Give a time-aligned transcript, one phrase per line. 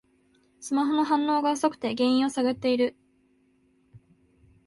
[0.59, 2.95] スマホの反応が遅くて原因を探ってる